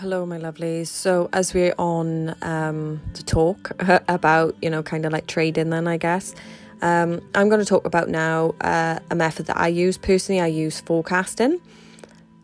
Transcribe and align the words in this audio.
Hello, 0.00 0.24
my 0.24 0.38
lovelies. 0.38 0.86
So, 0.86 1.28
as 1.34 1.52
we're 1.52 1.74
on 1.78 2.34
um, 2.40 3.02
to 3.12 3.22
talk 3.22 3.72
about, 4.08 4.56
you 4.62 4.70
know, 4.70 4.82
kind 4.82 5.04
of 5.04 5.12
like 5.12 5.26
trading, 5.26 5.68
then 5.68 5.86
I 5.86 5.98
guess, 5.98 6.34
um, 6.80 7.20
I'm 7.34 7.50
going 7.50 7.60
to 7.60 7.66
talk 7.66 7.84
about 7.84 8.08
now 8.08 8.54
uh, 8.62 9.00
a 9.10 9.14
method 9.14 9.44
that 9.44 9.58
I 9.58 9.68
use. 9.68 9.98
Personally, 9.98 10.40
I 10.40 10.46
use 10.46 10.80
forecasting 10.80 11.60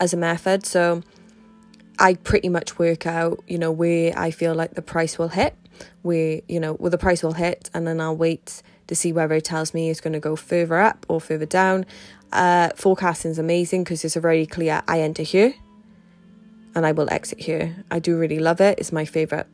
as 0.00 0.12
a 0.12 0.19
method. 0.19 0.66
So, 0.66 1.03
I 1.98 2.16
pretty 2.16 2.50
much 2.50 2.79
work 2.79 3.06
out, 3.06 3.42
you 3.48 3.56
know, 3.56 3.72
where 3.72 4.12
I 4.18 4.32
feel 4.32 4.54
like 4.54 4.74
the 4.74 4.82
price 4.82 5.16
will 5.16 5.28
hit, 5.28 5.56
where, 6.02 6.42
you 6.48 6.60
know, 6.60 6.74
where 6.74 6.90
the 6.90 6.98
price 6.98 7.22
will 7.22 7.32
hit, 7.32 7.70
and 7.72 7.86
then 7.86 8.02
I'll 8.02 8.18
wait 8.18 8.62
to 8.88 8.94
see 8.94 9.14
whether 9.14 9.34
it 9.34 9.44
tells 9.44 9.72
me 9.72 9.88
it's 9.88 10.02
going 10.02 10.12
to 10.12 10.20
go 10.20 10.36
further 10.36 10.76
up 10.76 11.06
or 11.08 11.22
further 11.22 11.46
down. 11.46 11.86
Uh, 12.32 12.68
forecasting 12.76 13.30
is 13.30 13.38
amazing 13.38 13.84
because 13.84 14.04
it's 14.04 14.14
a 14.14 14.20
very 14.20 14.44
clear 14.44 14.82
I 14.86 15.00
enter 15.00 15.22
here 15.22 15.54
and 16.77 16.87
I 16.87 16.93
will 16.93 17.11
exit 17.11 17.41
here. 17.41 17.74
I 17.91 17.98
do 17.98 18.16
really 18.16 18.38
love 18.38 18.61
it. 18.61 18.79
It's 18.79 18.93
my 18.93 19.06
favorite 19.06 19.47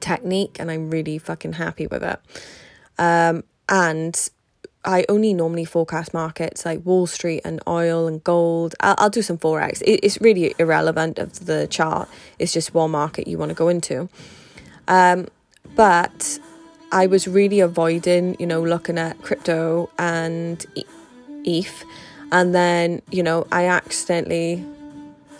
technique 0.00 0.56
and 0.58 0.70
I'm 0.70 0.90
really 0.90 1.18
fucking 1.18 1.52
happy 1.52 1.86
with 1.86 2.02
it. 2.02 2.18
Um, 2.98 3.44
and 3.68 4.30
I 4.86 5.04
only 5.10 5.34
normally 5.34 5.66
forecast 5.66 6.14
markets 6.14 6.64
like 6.64 6.84
Wall 6.84 7.06
Street 7.06 7.42
and 7.44 7.60
oil 7.68 8.06
and 8.06 8.24
gold. 8.24 8.74
I'll, 8.80 8.94
I'll 8.98 9.10
do 9.10 9.20
some 9.20 9.36
forex. 9.36 9.82
It, 9.82 10.00
it's 10.02 10.18
really 10.22 10.54
irrelevant 10.58 11.18
of 11.18 11.44
the 11.44 11.66
chart. 11.66 12.08
It's 12.38 12.54
just 12.54 12.72
one 12.72 12.90
market 12.90 13.28
you 13.28 13.36
want 13.36 13.50
to 13.50 13.54
go 13.54 13.68
into. 13.68 14.08
Um, 14.88 15.28
but 15.76 16.38
I 16.90 17.06
was 17.06 17.28
really 17.28 17.60
avoiding, 17.60 18.36
you 18.38 18.46
know, 18.46 18.62
looking 18.62 18.96
at 18.96 19.20
crypto 19.20 19.90
and 19.98 20.64
ETH, 21.44 21.84
and 22.32 22.54
then 22.54 23.02
you 23.10 23.22
know 23.22 23.46
I 23.50 23.66
accidentally 23.66 24.64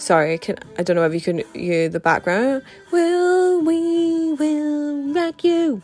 Sorry, 0.04 0.36
can 0.36 0.56
I 0.78 0.82
don't 0.82 0.96
know 0.96 1.06
if 1.06 1.14
you 1.14 1.20
can 1.22 1.42
hear 1.54 1.88
the 1.88 1.98
background. 1.98 2.62
Will 2.92 3.62
we 3.62 4.34
will 4.34 5.14
rock 5.14 5.42
you? 5.42 5.80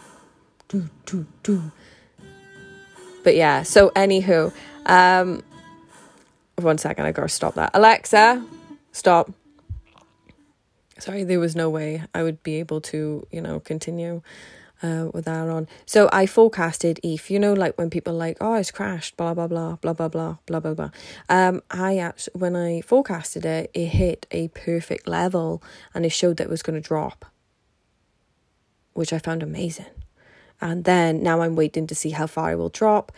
Do, 0.68 0.90
do, 1.06 1.24
do. 1.42 1.72
But 3.24 3.34
yeah, 3.34 3.62
so 3.62 3.88
anywho, 3.96 4.52
um 4.84 5.42
one 6.56 6.76
second, 6.76 7.06
I 7.06 7.12
gotta 7.12 7.30
stop 7.30 7.54
that. 7.54 7.70
Alexa, 7.72 8.44
stop. 8.92 9.32
Sorry, 10.98 11.24
there 11.24 11.40
was 11.40 11.56
no 11.56 11.70
way 11.70 12.02
I 12.14 12.22
would 12.22 12.42
be 12.42 12.56
able 12.56 12.82
to, 12.92 13.26
you 13.30 13.40
know, 13.40 13.58
continue 13.58 14.20
uh, 14.82 15.08
with 15.12 15.24
that 15.26 15.48
on. 15.48 15.68
So 15.86 16.08
I 16.12 16.26
forecasted 16.26 17.00
if 17.02 17.30
you 17.30 17.38
know, 17.38 17.52
like 17.52 17.76
when 17.78 17.90
people 17.90 18.14
like, 18.14 18.36
oh, 18.40 18.54
it's 18.54 18.70
crashed, 18.70 19.16
blah 19.16 19.34
blah 19.34 19.46
blah, 19.46 19.76
blah 19.76 19.92
blah 19.92 20.08
blah, 20.08 20.36
blah 20.46 20.60
blah 20.60 20.74
blah. 20.74 20.90
Um, 21.28 21.62
I 21.70 21.98
actually 21.98 22.38
when 22.38 22.56
I 22.56 22.80
forecasted 22.80 23.44
it, 23.44 23.70
it 23.74 23.86
hit 23.86 24.26
a 24.30 24.48
perfect 24.48 25.06
level, 25.06 25.62
and 25.94 26.04
it 26.04 26.10
showed 26.10 26.36
that 26.38 26.44
it 26.44 26.50
was 26.50 26.62
going 26.62 26.80
to 26.80 26.86
drop, 26.86 27.26
which 28.92 29.12
I 29.12 29.18
found 29.18 29.42
amazing. 29.42 29.86
And 30.60 30.84
then 30.84 31.22
now 31.22 31.40
I'm 31.40 31.56
waiting 31.56 31.86
to 31.86 31.94
see 31.94 32.10
how 32.10 32.26
far 32.26 32.52
it 32.52 32.56
will 32.56 32.68
drop. 32.68 33.12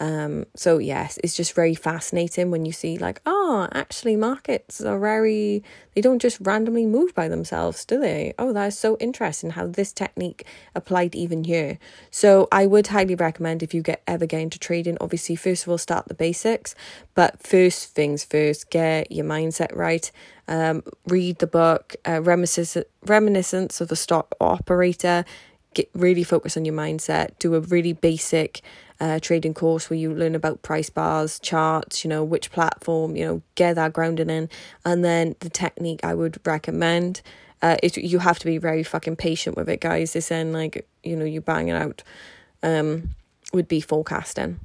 Um, 0.00 0.46
so 0.54 0.78
yes, 0.78 1.18
it's 1.24 1.34
just 1.34 1.54
very 1.54 1.74
fascinating 1.74 2.50
when 2.50 2.64
you 2.64 2.72
see 2.72 2.98
like, 2.98 3.20
oh, 3.26 3.68
actually 3.72 4.16
markets 4.16 4.80
are 4.80 4.98
very 4.98 5.62
they 5.94 6.00
don't 6.00 6.22
just 6.22 6.38
randomly 6.40 6.86
move 6.86 7.14
by 7.14 7.28
themselves, 7.28 7.84
do 7.84 7.98
they? 7.98 8.32
Oh, 8.38 8.52
that 8.52 8.66
is 8.66 8.78
so 8.78 8.96
interesting 8.98 9.50
how 9.50 9.66
this 9.66 9.92
technique 9.92 10.44
applied 10.74 11.14
even 11.16 11.44
here. 11.44 11.78
So 12.10 12.46
I 12.52 12.66
would 12.66 12.88
highly 12.88 13.16
recommend 13.16 13.62
if 13.62 13.74
you 13.74 13.82
get 13.82 14.02
ever 14.06 14.26
get 14.26 14.40
into 14.40 14.58
trading, 14.58 14.96
obviously 15.00 15.34
first 15.34 15.64
of 15.64 15.70
all 15.70 15.78
start 15.78 16.06
the 16.06 16.14
basics, 16.14 16.74
but 17.14 17.42
first 17.42 17.94
things 17.94 18.24
first, 18.24 18.70
get 18.70 19.10
your 19.10 19.26
mindset 19.26 19.74
right. 19.74 20.10
Um, 20.46 20.82
read 21.06 21.40
the 21.40 21.46
book, 21.46 21.96
uh, 22.06 22.22
Reminiscence, 22.22 22.76
Reminiscence 23.04 23.80
of 23.80 23.88
the 23.88 23.96
Stock 23.96 24.34
Operator. 24.40 25.24
Get 25.74 25.88
really 25.94 26.24
focus 26.24 26.56
on 26.56 26.64
your 26.64 26.74
mindset. 26.74 27.38
Do 27.38 27.54
a 27.54 27.60
really 27.60 27.92
basic 27.92 28.62
uh, 29.00 29.20
trading 29.20 29.54
course 29.54 29.88
where 29.88 29.98
you 29.98 30.12
learn 30.12 30.34
about 30.34 30.62
price 30.62 30.90
bars, 30.90 31.38
charts, 31.38 32.04
you 32.04 32.08
know, 32.10 32.24
which 32.24 32.50
platform, 32.50 33.16
you 33.16 33.24
know, 33.24 33.42
get 33.54 33.74
that 33.74 33.92
grounded 33.92 34.30
in. 34.30 34.48
And 34.84 35.04
then 35.04 35.36
the 35.40 35.50
technique 35.50 36.00
I 36.02 36.14
would 36.14 36.40
recommend 36.44 37.22
uh, 37.62 37.76
is 37.82 37.96
you 37.96 38.18
have 38.18 38.38
to 38.40 38.46
be 38.46 38.58
very 38.58 38.82
fucking 38.82 39.16
patient 39.16 39.56
with 39.56 39.68
it, 39.68 39.80
guys. 39.80 40.12
This 40.12 40.30
end, 40.30 40.52
like, 40.52 40.86
you 41.02 41.16
know, 41.16 41.24
you 41.24 41.40
bang 41.40 41.68
it 41.68 41.74
out, 41.74 42.02
um, 42.62 43.14
would 43.52 43.68
be 43.68 43.80
forecasting. 43.80 44.60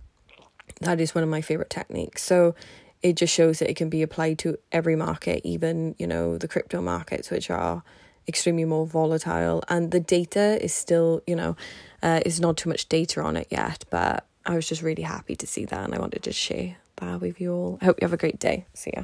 That 0.82 1.00
is 1.00 1.14
one 1.14 1.24
of 1.24 1.30
my 1.30 1.42
favorite 1.42 1.70
techniques. 1.70 2.24
So 2.24 2.56
it 3.02 3.16
just 3.16 3.34
shows 3.34 3.60
that 3.60 3.70
it 3.70 3.76
can 3.76 3.90
be 3.90 4.02
applied 4.02 4.40
to 4.40 4.58
every 4.72 4.96
market, 4.96 5.42
even, 5.44 5.96
you 6.00 6.08
know, 6.08 6.38
the 6.38 6.48
crypto 6.48 6.82
markets, 6.82 7.30
which 7.30 7.50
are 7.50 7.84
extremely 8.28 8.66
more 8.66 8.86
volatile. 8.86 9.64
And 9.70 9.92
the 9.92 10.00
data 10.00 10.64
is 10.64 10.74
still, 10.74 11.22
you 11.28 11.36
know, 11.36 11.56
uh, 12.02 12.22
is 12.26 12.40
not 12.40 12.58
too 12.58 12.70
much 12.70 12.90
data 12.90 13.22
on 13.22 13.38
it 13.38 13.48
yet, 13.50 13.86
but 13.90 14.26
I 14.46 14.56
was 14.56 14.68
just 14.68 14.82
really 14.82 15.04
happy 15.04 15.36
to 15.36 15.48
see 15.48 15.66
that 15.66 15.84
and 15.84 15.96
I 15.96 16.00
wanted 16.00 16.24
to 16.24 16.34
share 16.34 16.78
that 16.98 17.22
with 17.22 17.40
you 17.40 17.54
all. 17.54 17.80
I 17.82 17.86
hope 17.86 17.98
you 18.02 18.06
have 18.06 18.14
a 18.14 18.18
great 18.18 18.40
day. 18.40 18.66
See 18.74 18.92
ya. 18.96 19.04